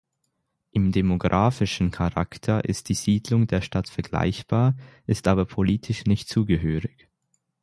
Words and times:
Im 0.71 0.91
demographischen 0.91 1.91
Charakter 1.91 2.65
ist 2.65 2.89
die 2.89 2.95
Siedlung 2.95 3.45
der 3.45 3.61
Stadt 3.61 3.87
vergleichbar, 3.87 4.73
ist 5.05 5.27
aber 5.27 5.45
politisch 5.45 6.05
nicht 6.05 6.27
zugehörig. 6.27 7.07